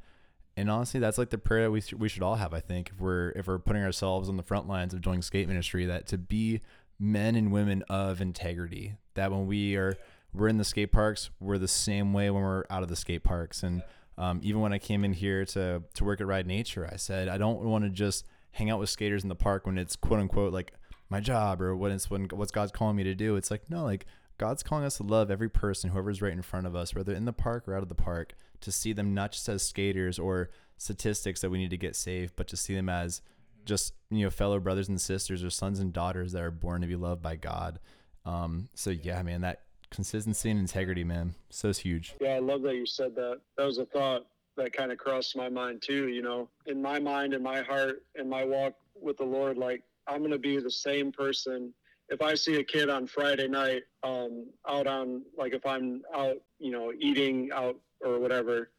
and 0.57 0.71
honestly, 0.71 1.01
that's 1.01 1.17
like 1.17 1.31
the 1.31 1.39
prayer 1.39 1.65
that 1.65 1.71
we 1.71 1.83
we 1.97 2.09
should 2.09 2.23
all 2.23 2.35
have. 2.35 2.53
I 2.53 2.61
think 2.61 2.91
if 2.91 3.01
we're 3.01 3.31
if 3.31 3.47
we're 3.47 3.59
putting 3.59 3.83
ourselves 3.83 4.29
on 4.29 4.37
the 4.37 4.43
front 4.43 4.69
lines 4.69 4.93
of 4.93 5.01
doing 5.01 5.23
skate 5.23 5.49
ministry, 5.49 5.87
that 5.87 6.07
to 6.09 6.19
be 6.19 6.61
men 6.99 7.35
and 7.35 7.53
women 7.53 7.83
of 7.89 8.21
integrity. 8.21 8.97
That 9.15 9.31
when 9.31 9.47
we 9.47 9.77
are 9.77 9.97
we're 10.35 10.49
in 10.49 10.59
the 10.59 10.65
skate 10.65 10.93
parks, 10.93 11.31
we're 11.41 11.59
the 11.59 11.69
same 11.69 12.13
way 12.13 12.31
when 12.31 12.43
we're 12.43 12.65
out 12.71 12.83
of 12.83 12.89
the 12.89 12.97
skate 12.97 13.23
parks, 13.23 13.63
and 13.63 13.83
um, 14.19 14.41
even 14.43 14.61
when 14.61 14.73
I 14.73 14.79
came 14.79 15.05
in 15.05 15.13
here 15.13 15.45
to 15.47 15.83
to 15.95 16.05
work 16.05 16.21
at 16.21 16.27
Ride 16.27 16.47
Nature, 16.47 16.89
I 16.91 16.97
said 16.97 17.29
I 17.29 17.39
don't 17.39 17.61
want 17.61 17.85
to 17.85 17.91
just 17.91 18.25
hang 18.53 18.71
out 18.71 18.79
with 18.79 18.91
skaters 18.91 19.23
in 19.23 19.29
the 19.29 19.35
park 19.35 19.67
when 19.67 19.79
it's 19.79 19.97
quote 19.97 20.21
unquote 20.21 20.53
like 20.53 20.75
my 21.13 21.21
job 21.21 21.63
or 21.63 21.77
when 21.77 21.93
it's 21.93 22.11
when 22.11 22.25
what's 22.33 22.51
God's 22.51 22.73
calling 22.73 22.97
me 22.97 23.05
to 23.05 23.15
do. 23.15 23.37
It's 23.37 23.51
like 23.51 23.71
no, 23.71 23.85
like 23.85 24.07
God's 24.39 24.65
calling 24.65 24.85
us 24.85 24.97
to 24.97 25.05
love 25.05 25.31
every 25.31 25.49
person, 25.49 25.91
whoever's 25.91 26.21
right 26.21 26.33
in 26.33 26.43
front 26.43 26.67
of 26.67 26.75
us, 26.75 26.95
whether 26.95 27.13
in 27.13 27.27
the 27.27 27.33
park 27.33 27.69
or 27.69 27.77
out 27.77 27.83
of 27.83 27.89
the 27.89 27.95
park, 27.95 28.33
to 28.63 28.73
see 28.73 28.93
them 28.93 29.15
not 29.15 29.33
just 29.33 29.49
as 29.49 29.63
skaters 29.63 30.19
or 30.19 30.51
statistics 30.79 31.41
that 31.43 31.51
we 31.51 31.59
need 31.59 31.71
to 31.71 31.77
get 31.77 31.95
saved, 31.95 32.35
but 32.35 32.49
to 32.49 32.57
see 32.57 32.75
them 32.75 32.89
as 32.89 33.23
just 33.65 33.95
you 34.11 34.25
know 34.25 34.31
fellow 34.31 34.59
brothers 34.59 34.89
and 34.89 35.01
sisters 35.01 35.45
or 35.45 35.51
sons 35.51 35.79
and 35.79 35.93
daughters 35.93 36.33
that 36.33 36.43
are 36.43 36.51
born 36.51 36.81
to 36.81 36.89
be 36.89 36.97
loved 36.97 37.23
by 37.23 37.37
God. 37.37 37.79
Um, 38.25 38.69
so 38.75 38.91
yeah, 38.91 39.23
man, 39.23 39.43
that 39.43 39.63
consistency 39.91 40.51
and 40.51 40.59
integrity, 40.59 41.05
man. 41.05 41.35
So 41.51 41.69
it's 41.69 41.79
huge. 41.79 42.15
Yeah, 42.21 42.35
I 42.35 42.39
love 42.39 42.63
that 42.63 42.75
you 42.75 42.87
said 42.87 43.15
that. 43.17 43.41
That 43.57 43.67
was 43.67 43.79
a 43.79 43.85
thought 43.85 44.27
that 44.57 44.73
kind 44.73 44.91
of 44.91 44.99
crossed 44.99 45.37
my 45.37 45.49
mind 45.49 45.83
too. 45.83 46.09
You 46.09 46.23
know, 46.23 46.49
in 46.67 46.81
my 46.81 46.99
mind, 46.99 47.35
in 47.35 47.43
my 47.43 47.63
heart, 47.63 48.03
in 48.15 48.29
my 48.29 48.45
walk 48.45 48.75
with 49.01 49.19
the 49.19 49.25
Lord, 49.25 49.59
like 49.59 49.83
I'm 50.07 50.19
going 50.19 50.33
to 50.33 50.39
be 50.39 50.59
the 50.59 50.71
same 50.71 51.13
person. 51.13 51.73
If 52.09 52.21
I 52.21 52.35
see 52.35 52.57
a 52.57 52.65
kid 52.65 52.91
on 52.91 53.07
Friday 53.07 53.49
night, 53.49 53.83
um, 54.03 54.47
out 54.69 54.87
on 54.87 55.23
like 55.37 55.55
if 55.55 55.65
I'm 55.65 56.03
out, 56.15 56.37
you 56.59 56.71
know, 56.71 56.93
eating 56.99 57.51
out 57.53 57.79
or 58.01 58.19
whatever, 58.19 58.71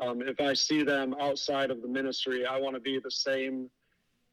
um, 0.00 0.22
if 0.22 0.40
I 0.40 0.54
see 0.54 0.82
them 0.82 1.14
outside 1.20 1.70
of 1.70 1.82
the 1.82 1.88
ministry, 1.88 2.44
I 2.46 2.58
want 2.58 2.74
to 2.74 2.80
be 2.80 2.98
the 2.98 3.10
same 3.10 3.70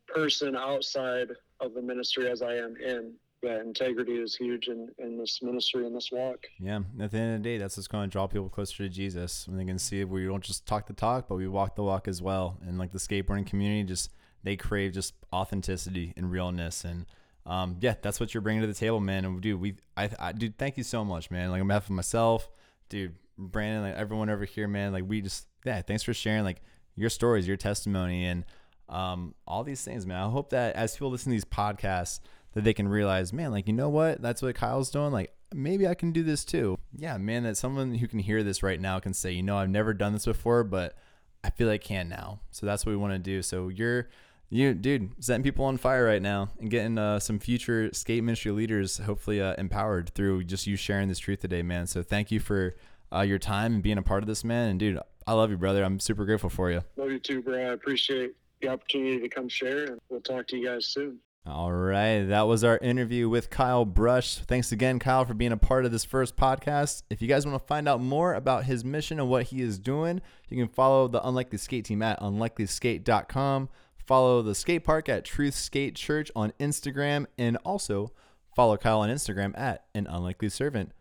person 0.08 0.56
outside 0.56 1.29
of 1.60 1.74
the 1.74 1.82
ministry 1.82 2.29
as 2.29 2.41
I 2.41 2.56
am 2.56 2.75
in 2.77 3.13
yeah, 3.41 3.62
integrity 3.62 4.13
is 4.13 4.36
huge 4.36 4.68
in, 4.68 4.89
in 4.98 5.18
this 5.18 5.41
ministry 5.41 5.86
and 5.86 5.96
this 5.96 6.12
walk. 6.12 6.48
Yeah, 6.60 6.82
at 7.00 7.12
the 7.12 7.18
end 7.18 7.36
of 7.36 7.44
the 7.44 7.50
day, 7.50 7.58
that's 7.58 7.77
what's 7.77 7.88
going 7.88 8.10
to 8.10 8.12
draw 8.12 8.27
people 8.27 8.50
closer 8.50 8.77
to 8.77 8.89
Jesus. 8.89 9.48
And 9.48 9.60
they 9.60 9.65
can 9.65 9.79
see 9.79 10.01
if 10.01 10.10
we 10.10 10.25
don't 10.25 10.44
just 10.44 10.65
talk 10.65 10.88
the 10.88 10.94
talk, 10.94 11.27
but 11.29 11.36
we 11.36 11.48
walk 11.48 11.75
the 11.75 11.84
walk 11.84 12.08
as 12.08 12.22
well. 12.22 12.58
And 12.65 12.77
like 12.77 12.91
the 12.91 12.98
skateboarding 12.98 13.46
community, 13.46 13.84
just 13.84 14.12
they 14.43 14.55
crave 14.55 14.93
just 14.93 15.13
authenticity 15.34 16.13
and 16.15 16.31
realness. 16.31 16.84
And 16.84 17.05
um, 17.46 17.77
yeah, 17.79 17.96
that's 18.01 18.19
what 18.19 18.34
you're 18.34 18.41
bringing 18.41 18.62
to 18.62 18.67
the 18.67 18.74
table, 18.74 19.00
man. 19.00 19.25
And 19.25 19.41
dude, 19.41 19.60
we, 19.60 19.75
I, 19.98 20.10
I, 20.19 20.31
dude, 20.31 20.58
thank 20.58 20.77
you 20.77 20.84
so 20.84 21.03
much, 21.03 21.31
man. 21.31 21.51
Like 21.51 21.62
on 21.62 21.67
behalf 21.67 21.86
of 21.86 21.91
myself, 21.91 22.50
dude, 22.89 23.15
Brandon, 23.38 23.84
like 23.84 23.96
everyone 23.96 24.29
over 24.29 24.46
here, 24.46 24.67
man. 24.67 24.93
Like 24.93 25.03
we 25.08 25.22
just, 25.22 25.48
yeah, 25.65 25.81
thanks 25.81 26.03
for 26.03 26.13
sharing 26.13 26.43
like 26.43 26.62
your 26.96 27.10
stories, 27.10 27.48
your 27.48 27.58
testimony, 27.58 28.25
and 28.25 28.46
um, 28.88 29.36
all 29.48 29.63
these 29.63 29.84
things, 29.84 30.05
man. 30.05 30.22
I 30.22 30.29
hope 30.29 30.50
that 30.50 30.75
as 30.75 30.93
people 30.93 31.12
listen 31.12 31.31
to 31.31 31.36
these 31.36 31.46
podcasts 31.46 32.19
that 32.53 32.63
they 32.63 32.74
can 32.74 32.88
realize, 32.88 33.31
man, 33.31 33.51
like, 33.51 33.67
you 33.67 33.74
know 33.74 33.89
what? 33.89 34.22
That's 34.22 34.41
what 34.41 34.55
Kyle's 34.55 34.89
doing. 34.89 35.12
Like, 35.12 35.34
maybe 35.53 35.88
I 35.88 35.93
can 35.93 36.12
do 36.12 36.24
this 36.24 36.43
too. 36.43 36.77
Yeah, 36.98 37.17
man, 37.17 37.43
that 37.43 37.58
someone 37.58 37.93
who 37.96 38.08
can 38.08 38.19
hear 38.19 38.43
this 38.43 38.63
right 38.63 38.81
now 38.81 39.00
can 39.00 39.13
say, 39.13 39.31
you 39.31 39.43
know, 39.43 39.58
I've 39.58 39.69
never 39.69 39.93
done 39.93 40.13
this 40.13 40.25
before, 40.25 40.63
but 40.63 40.96
I 41.43 41.51
feel 41.51 41.69
I 41.69 41.77
can 41.77 42.10
now. 42.10 42.39
So 42.51 42.65
that's 42.65 42.86
what 42.86 42.91
we 42.91 42.98
want 42.98 43.13
to 43.13 43.19
do. 43.19 43.41
So 43.41 43.69
you're, 43.69 44.10
you, 44.50 44.74
dude, 44.74 45.12
setting 45.24 45.44
people 45.44 45.65
on 45.65 45.77
fire 45.77 46.06
right 46.06 46.22
now 46.22 46.50
and 46.60 46.70
getting 46.70 46.98
uh, 46.98 47.20
some 47.20 47.39
future 47.39 47.89
skate 47.94 48.24
ministry 48.24 48.51
leaders 48.51 48.98
hopefully 48.98 49.41
uh, 49.41 49.53
empowered 49.58 50.10
through 50.10 50.44
just 50.44 50.65
you 50.65 50.75
sharing 50.75 51.08
this 51.08 51.20
truth 51.20 51.41
today, 51.41 51.62
man. 51.62 51.86
So 51.86 52.01
thank 52.01 52.32
you 52.32 52.39
for 52.39 52.75
uh, 53.13 53.22
your 53.22 53.38
time 53.39 53.75
and 53.75 53.84
being 53.84 53.98
a 53.98 54.03
part 54.03 54.24
of 54.24 54.27
this, 54.27 54.44
man. 54.44 54.70
And 54.70 54.79
dude, 54.79 55.00
I 55.27 55.34
love 55.34 55.51
you, 55.51 55.58
brother. 55.58 55.84
I'm 55.84 56.00
super 56.00 56.25
grateful 56.25 56.50
for 56.50 56.72
you. 56.72 56.82
Love 56.98 57.12
you 57.12 57.20
too, 57.20 57.41
bro. 57.44 57.58
I 57.58 57.74
appreciate 57.74 58.34
the 58.62 58.70
opportunity 58.70 59.20
to 59.20 59.29
come 59.29 59.48
share, 59.48 59.86
and 59.86 60.00
we'll 60.10 60.22
talk 60.22 60.48
to 60.48 60.58
you 60.58 60.65
guys 60.65 60.88
soon. 60.88 61.20
All 61.46 61.72
right, 61.72 62.24
that 62.25 62.41
was 62.44 62.63
our 62.63 62.77
interview 62.79 63.29
with 63.29 63.50
Kyle 63.50 63.86
Brush. 63.86 64.36
Thanks 64.39 64.72
again, 64.72 65.00
Kyle, 65.00 65.25
for 65.25 65.34
being 65.34 65.51
a 65.51 65.58
part 65.58 65.86
of 65.86 65.91
this 65.91 66.03
first 66.03 66.36
podcast. 66.36 67.03
If 67.10 67.22
you 67.22 67.27
guys 67.27 67.46
want 67.46 67.60
to 67.60 67.65
find 67.65 67.88
out 67.88 68.01
more 68.01 68.34
about 68.34 68.65
his 68.65 68.84
mission 68.84 69.20
and 69.20 69.29
what 69.29 69.44
he 69.44 69.62
is 69.62 69.79
doing, 69.79 70.22
you 70.50 70.58
can 70.58 70.68
follow 70.68 71.08
the 71.08 71.25
Unlikely 71.25 71.58
Skate 71.58 71.86
team 71.86 72.01
at 72.01 72.20
unlikelyskate.com. 72.20 73.70
Follow 74.09 74.41
the 74.41 74.55
skate 74.55 74.83
park 74.83 75.07
at 75.07 75.23
Truth 75.23 75.53
Skate 75.53 75.93
Church 75.93 76.31
on 76.35 76.51
Instagram, 76.59 77.27
and 77.37 77.57
also 77.57 78.11
follow 78.55 78.75
Kyle 78.75 79.01
on 79.01 79.09
Instagram 79.11 79.55
at 79.55 79.85
an 79.93 80.07
unlikely 80.07 80.49
servant. 80.49 80.93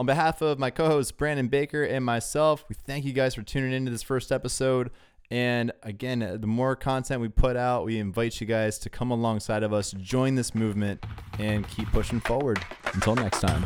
On 0.00 0.04
behalf 0.04 0.42
of 0.42 0.58
my 0.58 0.70
co 0.70 0.86
host, 0.86 1.16
Brandon 1.16 1.46
Baker, 1.46 1.84
and 1.84 2.04
myself, 2.04 2.64
we 2.68 2.74
thank 2.74 3.04
you 3.04 3.12
guys 3.12 3.36
for 3.36 3.42
tuning 3.42 3.72
into 3.72 3.92
this 3.92 4.02
first 4.02 4.32
episode. 4.32 4.90
And 5.30 5.70
again, 5.84 6.18
the 6.40 6.46
more 6.48 6.74
content 6.74 7.20
we 7.20 7.28
put 7.28 7.54
out, 7.54 7.84
we 7.84 8.00
invite 8.00 8.40
you 8.40 8.48
guys 8.48 8.80
to 8.80 8.90
come 8.90 9.12
alongside 9.12 9.62
of 9.62 9.72
us, 9.72 9.92
join 9.92 10.34
this 10.34 10.52
movement, 10.52 11.06
and 11.38 11.68
keep 11.68 11.86
pushing 11.92 12.18
forward. 12.18 12.58
Until 12.94 13.14
next 13.14 13.42
time. 13.42 13.64